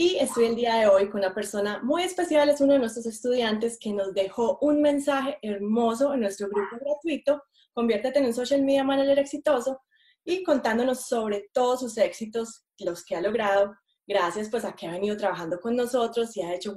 [0.00, 3.04] Y estoy el día de hoy con una persona muy especial, es uno de nuestros
[3.04, 7.42] estudiantes que nos dejó un mensaje hermoso en nuestro grupo gratuito,
[7.74, 9.82] Conviértete en un social media manager exitoso,
[10.24, 13.74] y contándonos sobre todos sus éxitos, los que ha logrado,
[14.06, 16.74] gracias pues a que ha venido trabajando con nosotros y ha hecho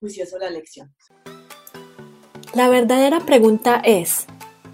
[0.00, 0.92] juicioso la lección.
[2.54, 4.26] La verdadera pregunta es,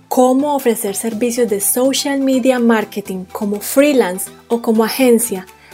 [0.09, 5.45] ¿cómo ofrecer servicios de social media marketing como freelance o como agencia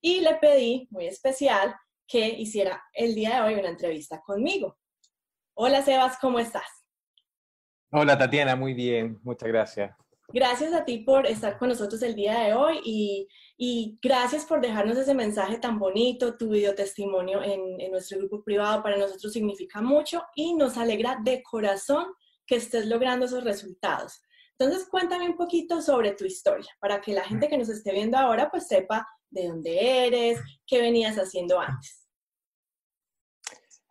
[0.00, 1.74] y le pedí, muy especial,
[2.06, 4.78] que hiciera el día de hoy una entrevista conmigo.
[5.54, 6.68] Hola Sebas, ¿cómo estás?
[7.90, 9.96] Hola Tatiana, muy bien, muchas gracias.
[10.30, 14.98] Gracias a ti por estar con nosotros el día de hoy y, gracias por dejarnos
[14.98, 18.82] ese mensaje tan bonito, tu video testimonio en, en, nuestro grupo privado.
[18.82, 22.12] Para nosotros significa mucho y nos alegra de corazón
[22.46, 24.20] que estés logrando esos resultados.
[24.58, 28.18] Entonces, cuéntame un poquito sobre tu historia para que la gente que nos esté viendo
[28.18, 32.08] ahora pues sepa de dónde eres, qué venías haciendo antes.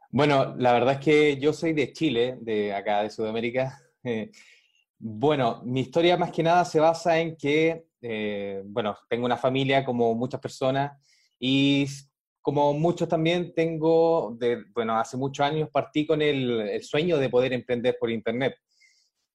[0.10, 3.80] Bueno, la verdad es que yo soy de Chile, de acá de Sudamérica.
[5.00, 9.86] Bueno, mi historia más que nada se basa en que, eh, bueno, tengo una familia
[9.86, 11.00] como muchas personas
[11.40, 11.86] y
[12.42, 17.54] como muchos también tengo, de, bueno, hace muchos años partí con el, sueño de poder
[17.54, 18.56] emprender por Internet,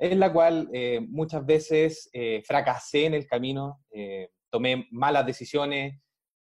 [0.00, 3.84] en la cual eh, muchas veces eh, fracasé en el camino,
[4.52, 5.98] tomé malas decisiones,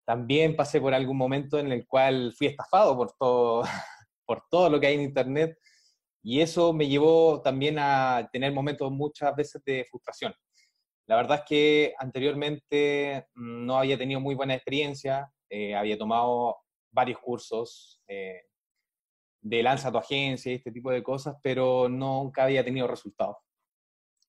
[0.06, 3.62] también pasé por algún momento en el cual fui estafado por todo,
[4.26, 5.58] por todo lo que hay en Internet
[6.22, 10.34] y eso me llevó también a tener momentos muchas veces de frustración.
[11.06, 16.56] La verdad es que anteriormente mm, no había tenido muy buena experiencia, eh, había tomado
[16.90, 18.42] varios cursos eh,
[19.40, 23.36] de lanza tu agencia y este tipo de cosas, pero nunca había tenido resultados.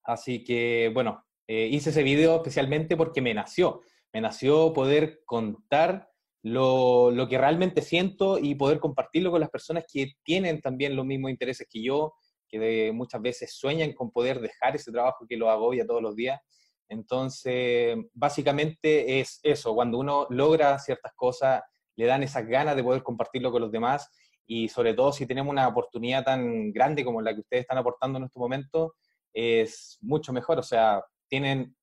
[0.03, 3.81] Así que, bueno, eh, hice ese video especialmente porque me nació,
[4.13, 6.07] me nació poder contar
[6.43, 11.07] lo, lo, que realmente siento y poder compartirlo con las personas que tienen también los
[11.07, 12.13] mismos intereses que yo,
[12.47, 16.39] que muchas veces sueñan con poder dejar ese trabajo que lo agobia todos los días.
[16.87, 21.63] Entonces, básicamente es eso, cuando uno logra ciertas cosas,
[21.95, 24.07] le dan esas ganas de poder compartirlo con los demás
[24.45, 28.19] y sobre todo si tenemos una oportunidad tan grande como la que ustedes están aportando
[28.19, 28.93] en este momento,
[29.33, 31.75] es mucho mejor, o sea, tienen,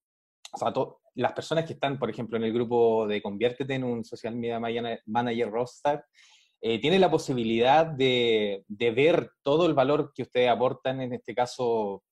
[0.52, 0.72] o sea,
[1.14, 4.60] las personas que están, por ejemplo, en el grupo de Conviértete en un Social Media
[5.06, 6.04] Manager Rockstar,
[6.60, 12.02] eh, tienen la posibilidad de, ver todo el valor que ustedes aportan, en este caso,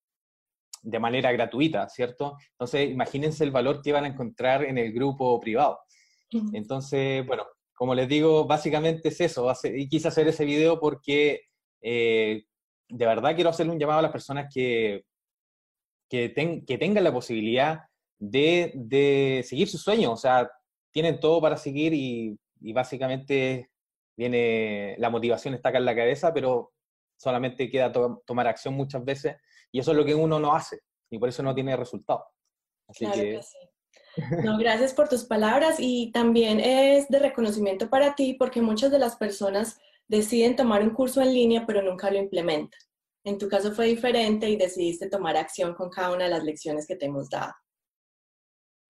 [0.82, 2.36] de manera gratuita, ¿cierto?
[2.52, 5.80] Entonces, imagínense el valor que van a encontrar en el grupo privado.
[6.52, 7.44] Entonces, bueno,
[7.74, 9.52] como les digo, básicamente es eso.
[9.64, 11.42] Y quise hacer ese video porque
[11.80, 12.44] eh,
[12.88, 15.04] de verdad quiero hacerle un llamado a las personas que,
[16.08, 16.32] que,
[16.66, 17.80] que tengan la posibilidad
[18.18, 20.12] de, seguir sus sueños.
[20.12, 20.50] O sea,
[20.92, 22.38] tienen todo para seguir y,
[22.72, 23.70] básicamente
[24.16, 26.72] viene, la motivación está acá en la cabeza, pero
[27.16, 29.36] solamente queda tomar acción muchas veces
[29.70, 32.24] y eso es lo que uno no hace y por eso no tiene resultado.
[32.96, 33.42] claro que...
[33.42, 33.58] sí.
[34.44, 39.00] No, gracias por tus palabras y también es de reconocimiento para ti porque muchas de
[39.00, 42.78] las personas deciden tomar un curso en línea pero nunca lo implementan.
[43.24, 46.86] En tu caso fue diferente y decidiste tomar acción con cada una de las lecciones
[46.86, 47.54] que te hemos dado.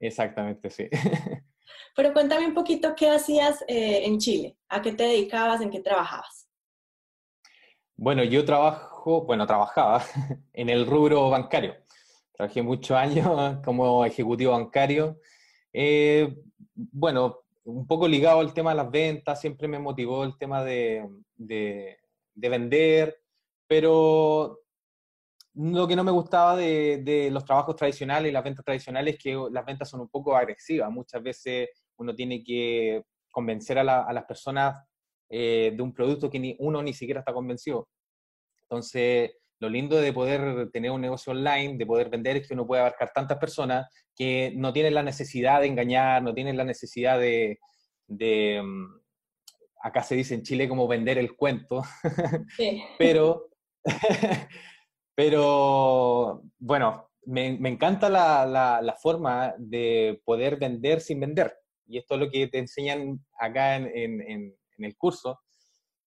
[0.00, 0.89] Exactamente, sí.
[1.97, 5.81] Pero cuéntame un poquito qué hacías eh, en Chile, a qué te dedicabas, en qué
[5.81, 6.49] trabajabas.
[7.97, 10.05] Bueno, yo trabajo, bueno, trabajaba
[10.53, 11.77] en el rubro bancario.
[12.33, 15.21] Trabajé muchos años como ejecutivo bancario.
[15.72, 16.34] Eh,
[16.75, 21.09] bueno, un poco ligado al tema de las ventas, siempre me motivó el tema de,
[21.37, 21.99] de,
[22.34, 23.23] de vender,
[23.74, 24.60] pero
[25.54, 29.48] lo que no me gustaba de, los trabajos tradicionales y las ventas tradicionales es que
[29.50, 30.92] las ventas son un poco agresivas.
[30.92, 34.80] Muchas veces uno tiene que convencer a, las personas
[35.28, 37.88] eh, de un producto que uno ni siquiera está convencido.
[38.62, 42.68] Entonces, lo lindo de poder tener un negocio online, de poder vender, es que uno
[42.68, 47.18] puede abarcar tantas personas que no tienen la necesidad de engañar, no tienen la necesidad
[47.18, 47.59] de,
[48.06, 48.84] mm,
[49.82, 51.82] acá se dice en Chile como vender el cuento,
[53.00, 53.48] pero
[55.15, 61.57] Pero bueno, me, encanta la, forma de poder vender sin vender.
[61.86, 65.41] Y esto es lo que te enseñan acá en, el curso.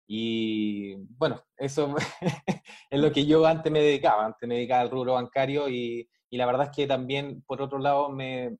[0.07, 1.95] Y bueno, eso
[2.89, 6.37] es lo que yo antes me dedicaba, antes me dedicaba al rubro bancario y, y
[6.37, 8.57] la verdad es que también, por otro lado, me,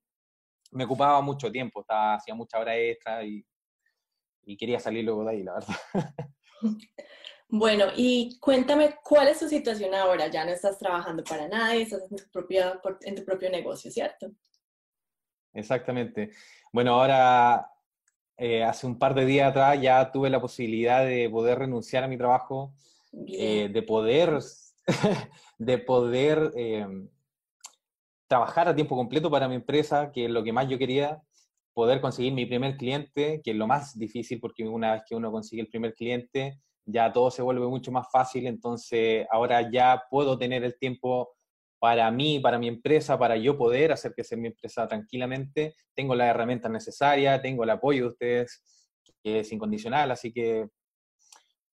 [0.72, 3.46] me ocupaba mucho tiempo, hacía mucha hora extra y,
[4.44, 5.76] y quería salir luego de ahí, la verdad.
[7.50, 10.28] Bueno, y cuéntame, ¿cuál es tu situación ahora?
[10.28, 14.32] Ya no estás trabajando para nadie, estás en tu, propia, en tu propio negocio, ¿cierto?
[15.54, 16.32] Exactamente.
[16.74, 17.72] Bueno, ahora,
[18.38, 22.08] eh, hace un par de días atrás ya tuve la posibilidad de poder renunciar a
[22.10, 22.74] mi trabajo,
[23.28, 24.40] eh, de poder,
[25.58, 27.10] de poder em,
[28.28, 31.22] trabajar a tiempo completo para mi empresa, que es lo que más yo quería,
[31.74, 35.32] poder conseguir mi primer cliente, que es lo más difícil porque una vez que uno
[35.32, 40.38] consigue el primer cliente, ya todo se vuelve mucho más fácil, entonces ahora ya puedo
[40.38, 41.36] tener el tiempo
[41.80, 45.76] para mí, para mi empresa, para yo poder hacer que sea mi empresa tranquilamente.
[45.94, 48.64] Tengo las herramientas necesarias, tengo el apoyo de ustedes,
[49.22, 50.70] que es incondicional, así que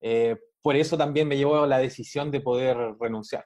[0.01, 3.45] eh, por eso también me llevó la decisión de poder renunciar.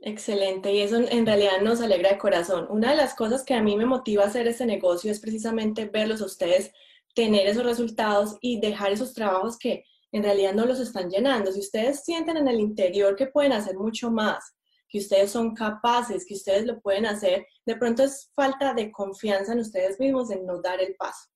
[0.00, 2.66] Excelente, y eso en realidad nos alegra de corazón.
[2.68, 5.86] Una de las cosas que a mí me motiva a hacer este negocio es precisamente
[5.86, 6.72] verlos a ustedes
[7.14, 11.52] tener esos resultados y dejar esos trabajos que en realidad no los están llenando.
[11.52, 14.54] Si ustedes sienten en el interior que pueden hacer mucho más,
[14.88, 19.52] que ustedes son capaces, que ustedes lo pueden hacer, de pronto es falta de confianza
[19.52, 21.28] en ustedes mismos en no dar el paso.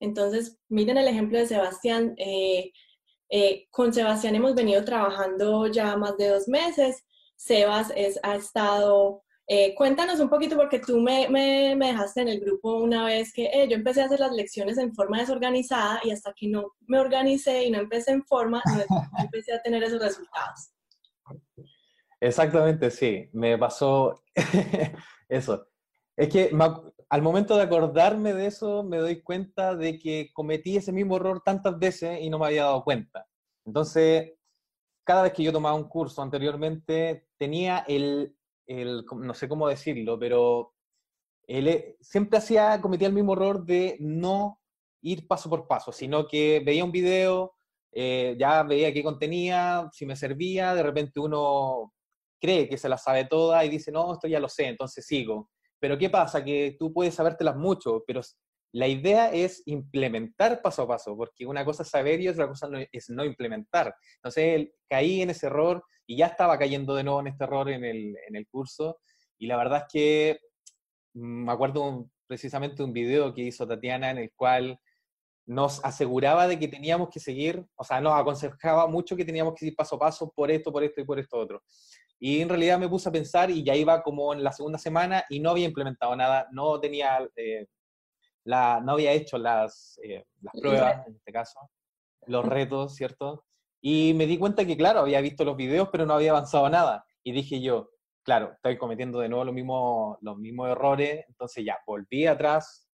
[0.00, 2.14] Entonces, miren el ejemplo de Sebastián.
[2.16, 2.72] Eh,
[3.28, 7.04] eh, con Sebastián hemos venido trabajando ya más de dos meses
[7.40, 9.22] Sebas es, ha estado...
[9.52, 13.46] Eh, cuéntanos un poquito, porque tú me, me, dejaste en el grupo una vez que
[13.46, 17.00] eh, yo empecé a hacer las lecciones en forma desorganizada y hasta que no me
[17.00, 20.70] organicé y no empecé en forma, no empecé a tener esos resultados.
[22.20, 24.22] Exactamente, sí, me pasó
[25.28, 25.66] eso.
[26.16, 26.52] Es que
[27.08, 31.42] al momento de acordarme de eso, me doy cuenta de que cometí ese mismo error
[31.44, 33.26] tantas veces y no me había dado cuenta.
[33.66, 34.30] Entonces,
[35.02, 38.36] cada vez que yo tomaba un curso anteriormente, tenía el,
[38.70, 40.74] no sé cómo decirlo, pero
[41.46, 44.60] él siempre hacía, cometía el mismo error de no
[45.02, 47.54] ir paso por paso, sino que veía un video,
[47.92, 51.92] eh, ya veía qué contenía, si me servía, de repente uno
[52.40, 55.50] cree que se la sabe toda y dice, no, esto ya lo sé, entonces sigo.
[55.78, 56.44] Pero ¿qué pasa?
[56.44, 58.20] Que tú puedes sabértelas mucho, pero
[58.72, 62.68] la idea es implementar paso a paso, porque una cosa es saber y otra cosa
[62.92, 63.94] es no implementar.
[64.16, 67.84] Entonces caí en ese error y ya estaba cayendo de nuevo en este error en
[67.84, 69.00] el, en el curso.
[69.38, 70.40] Y la verdad es que
[71.14, 74.78] mm, me acuerdo precisamente un video que hizo Tatiana en el cual
[75.46, 79.66] nos aseguraba de que teníamos que seguir, o sea, nos aconsejaba mucho que teníamos que
[79.66, 81.62] ir paso a paso por esto, por esto y por esto otro.
[82.20, 85.24] Y en realidad me puse a pensar y ya iba como en la segunda semana
[85.28, 87.66] y no había implementado nada, no tenía eh,
[88.50, 91.58] no había hecho las, eh, las pruebas, en este caso,
[92.26, 93.44] los retos, ¿cierto?
[93.80, 97.04] Y me di cuenta que, claro, había visto los videos, pero no había avanzado nada.
[97.22, 97.90] Y dije yo,
[98.22, 102.88] claro, estoy cometiendo de nuevo los mismos, los mismos errores, entonces ya, volví atrás,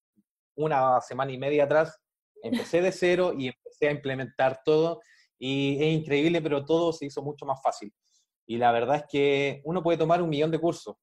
[0.57, 2.01] una semana y media atrás,
[2.43, 5.01] empecé de cero y empecé a implementar todo.
[5.39, 7.93] Y es increíble, pero todo se hizo mucho más fácil.
[8.47, 10.97] Y la verdad es que uno puede tomar un millón de cursos,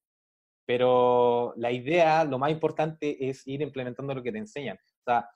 [0.65, 4.77] pero la idea, lo más importante es ir implementando lo que te enseñan.
[4.77, 5.30] O sea,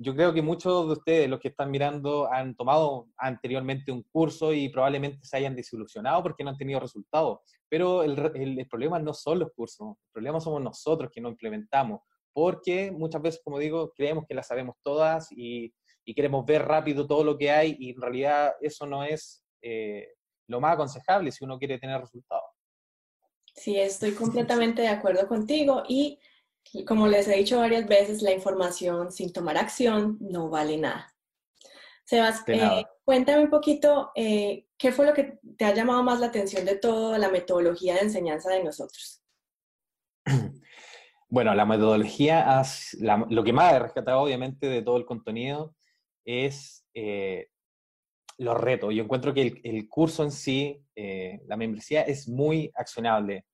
[0.00, 4.52] yo creo que muchos de ustedes, los que están mirando, han tomado anteriormente un curso
[4.52, 7.40] y probablemente se hayan desilusionado porque no han tenido resultados.
[7.68, 12.00] Pero el, el, problema no son los cursos, el problema somos nosotros que no implementamos,
[12.32, 15.74] porque muchas veces, como digo, creemos que las sabemos todas y,
[16.04, 20.08] y queremos ver rápido todo lo que hay y en realidad eso no es eh,
[20.46, 22.47] lo más aconsejable si uno quiere tener resultados.
[23.58, 26.20] Sí, estoy completamente de acuerdo contigo y
[26.86, 31.14] como les he dicho varias veces, la información sin tomar acción no vale nada.
[32.04, 36.26] Sebas, eh, cuéntame un poquito eh, qué fue lo que te ha llamado más la
[36.26, 39.22] atención de toda la metodología de enseñanza de nosotros.
[41.30, 42.62] Bueno, la metodología,
[43.28, 45.74] lo que más he rescatado obviamente de todo el contenido
[46.24, 47.50] es eh,
[48.38, 48.94] los retos.
[48.94, 53.44] Yo encuentro que el, curso en sí, eh, la membresía, es muy accionable.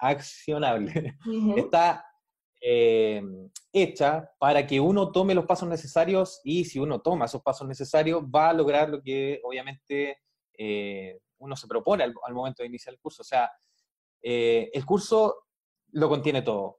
[0.00, 1.16] accionable.
[1.56, 2.04] Está
[2.60, 3.22] eh,
[3.72, 8.22] hecha para que uno tome los pasos necesarios y si uno toma esos pasos necesarios
[8.22, 10.18] va a lograr lo que obviamente
[10.56, 13.22] eh, uno se propone al, al, momento de iniciar el curso.
[13.22, 13.50] O sea,
[14.22, 15.46] el curso
[15.90, 16.78] lo contiene todo.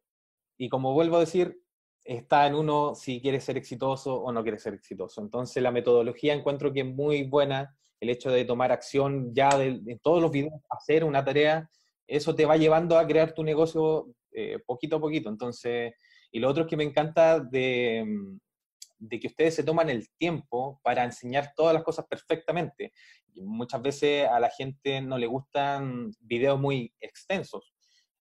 [0.58, 1.63] Y como vuelvo a decir,
[2.04, 5.22] está en uno si quiere ser exitoso o no quiere ser exitoso.
[5.22, 10.00] Entonces la metodología encuentro que es muy buena, el hecho de tomar acción ya de,
[10.02, 11.70] todos los videos, hacer una tarea,
[12.06, 15.30] eso te va llevando a crear tu negocio eh, poquito a poquito.
[15.30, 15.94] Entonces,
[16.32, 18.06] y lo otro que me encanta de,
[19.04, 22.94] de que ustedes se toman el tiempo para enseñar todas las cosas perfectamente.
[23.36, 27.74] muchas veces a la gente no le gustan videos muy extensos.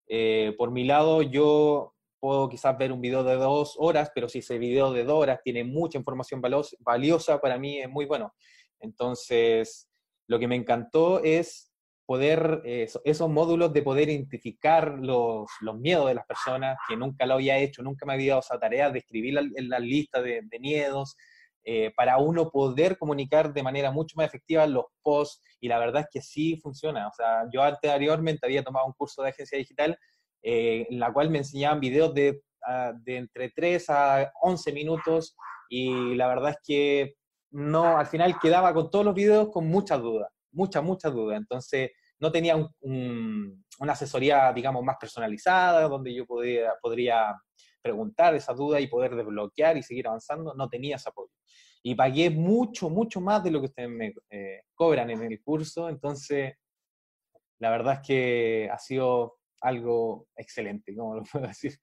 [0.08, 4.40] Eh, por mi lado, yo puedo quizás ver un video de dos horas, pero si
[4.40, 6.42] ese video de dos horas tiene mucha información
[6.80, 8.34] valiosa, para mí es muy bueno.
[8.80, 9.90] Entonces,
[10.28, 11.72] lo que me encantó es
[12.06, 17.26] poder, eh, esos módulos de poder identificar los, los, miedos de las personas, que nunca
[17.26, 20.44] lo había hecho, nunca me había dado esa tarea de escribir la, la lista de,
[20.60, 21.16] miedos,
[21.64, 26.02] eh, para uno poder comunicar de manera mucho más efectiva los posts, y la verdad
[26.02, 27.08] es que sí funciona.
[27.08, 29.98] O sea, yo anteriormente había tomado un curso de agencia digital
[30.42, 35.36] eh, en la cual me enseñaban videos de, ah, de entre 3 a 11 minutos,
[35.70, 37.16] y la verdad es que
[37.52, 41.38] no, al final quedaba con todos los videos con muchas dudas, muchas, muchas dudas.
[41.38, 47.36] Entonces, no tenía una asesoría, digamos, más personalizada, donde yo podía, podría
[47.82, 51.32] preguntar esa duda y poder desbloquear y seguir avanzando, no tenía ese apoyo.
[51.84, 55.90] Y pagué mucho, mucho más de lo que ustedes me eh, cobran en el curso,
[55.90, 56.54] entonces
[57.60, 61.78] la verdad es que ha sido algo excelente, como lo puedo decir.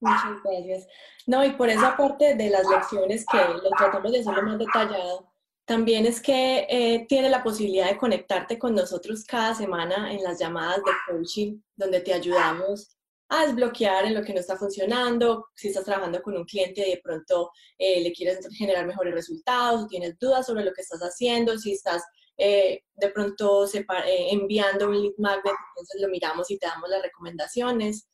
[0.00, 0.86] Muchas gracias.
[1.26, 5.30] No, y por esa parte de las lecciones que lo tratamos de hacerlo más detallado,
[5.66, 10.40] también es que eh, tiene la posibilidad de conectarte con nosotros cada semana en las
[10.40, 12.96] llamadas de coaching, donde te ayudamos
[13.28, 16.90] a desbloquear en lo que no está funcionando, si estás trabajando con un cliente y
[16.90, 21.56] de pronto eh, le quieres generar mejores resultados, tienes dudas sobre lo que estás haciendo,
[21.56, 22.02] si estás
[22.40, 23.66] eh, de pronto
[24.06, 28.08] enviando un lead magnet, entonces lo miramos y te damos las recomendaciones.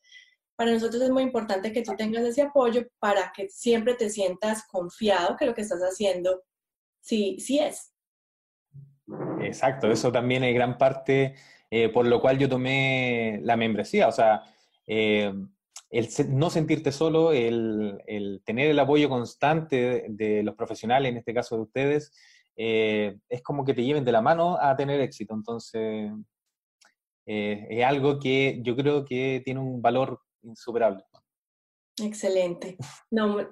[0.55, 4.65] Para nosotros es muy importante que tú tengas ese apoyo para que siempre te sientas
[4.67, 6.43] confiado que lo que estás haciendo
[6.99, 7.93] sí, sí es.
[9.41, 11.35] Exacto, eso también es gran parte
[11.69, 14.43] eh, por lo cual yo tomé la membresía, o sea,
[14.85, 15.33] eh,
[15.89, 21.55] el no sentirte solo, el, tener el apoyo constante de, los profesionales, en este caso
[21.55, 22.13] de ustedes,
[22.57, 25.33] eh, es como que te lleven de la mano a tener éxito.
[25.33, 26.11] Entonces,
[27.25, 31.03] es algo que yo creo que tiene un valor insuperable.
[31.99, 32.77] Excelente.
[33.09, 33.49] No, eh,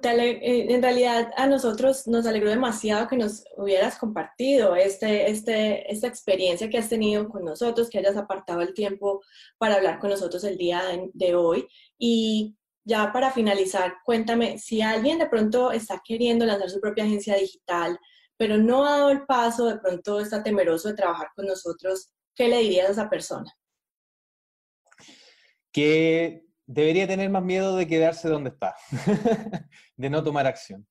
[0.70, 6.70] en realidad a nosotros nos alegró demasiado que nos hubieras compartido este, este, esta experiencia
[6.70, 9.22] que has tenido con nosotros, que hayas apartado el tiempo
[9.58, 10.84] para hablar con nosotros el día
[11.14, 11.68] de, hoy.
[11.98, 17.36] Y ya para finalizar, cuéntame, si alguien de pronto está queriendo lanzar su propia agencia
[17.38, 18.00] digital,
[18.38, 22.48] pero no ha dado el paso, de pronto está temeroso de trabajar con nosotros, ¿qué
[22.48, 23.52] le dirías a esa persona?
[25.72, 28.76] Que debería tener más miedo de quedarse donde está,
[29.98, 30.88] de no tomar acción.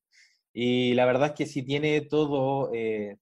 [0.53, 3.17] Y la verdad es que si tiene todo, eh,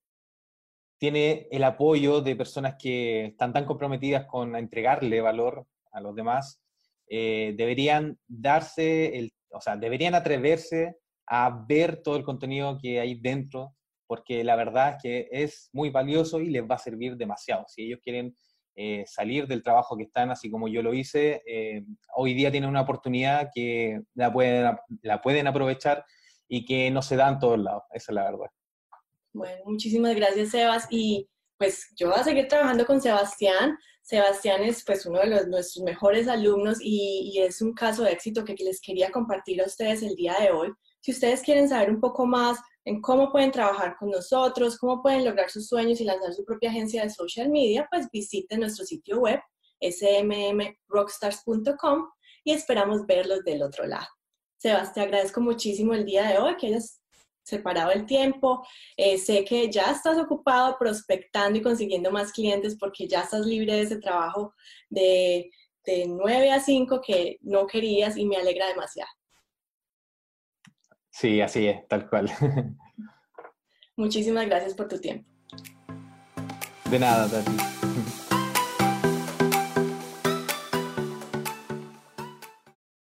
[1.00, 6.62] tiene el apoyo de personas que están tan comprometidas con entregarle valor a los demás,
[7.08, 13.16] eh, deberían darse, el, o sea, deberían atreverse a ver todo el contenido que hay
[13.16, 13.76] dentro,
[14.14, 17.66] porque la verdad es que es muy valioso y les va a servir demasiado.
[17.68, 18.38] Si ellos quieren
[18.76, 21.84] eh, salir del trabajo que están, así como yo lo hice, eh,
[22.16, 26.06] hoy día tienen una oportunidad que la pueden, la pueden aprovechar
[26.48, 28.52] y que no se da en todos lados, esa es la verdad.
[29.34, 31.28] Bueno, muchísimas gracias Sebas y
[31.58, 33.80] pues yo voy a seguir trabajando con Sebastián.
[34.04, 38.12] Sebastián es pues uno de los, nuestros mejores alumnos y, y es un caso de
[38.12, 40.72] éxito que les quería compartir a ustedes el día de hoy.
[41.04, 45.26] Si ustedes quieren saber un poco más en cómo pueden trabajar con nosotros, cómo pueden
[45.26, 49.20] lograr sus sueños y lanzar su propia agencia de social media, pues visiten nuestro sitio
[49.20, 49.42] web
[49.82, 52.08] smmrockstars.com
[52.46, 54.08] y esperamos verlos del otro lado.
[54.56, 57.02] Sebas, te agradezco muchísimo el día de hoy que hayas
[57.44, 58.66] separado el tiempo.
[58.96, 63.74] Eh, sé que ya estás ocupado prospectando y consiguiendo más clientes porque ya estás libre
[63.74, 64.54] de ese trabajo
[64.90, 65.52] de,
[65.86, 69.12] de 9 a 5 que no querías y me alegra demasiado.
[71.24, 72.30] Sí, así es, tal cual.
[73.96, 75.26] Muchísimas gracias por tu tiempo.
[76.92, 77.93] De nada, Tati.